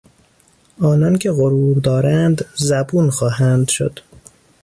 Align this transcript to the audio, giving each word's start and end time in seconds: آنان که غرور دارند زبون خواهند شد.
آنان 0.81 1.17
که 1.17 1.31
غرور 1.31 1.77
دارند 1.77 2.45
زبون 2.55 3.09
خواهند 3.09 3.67
شد. 3.69 3.99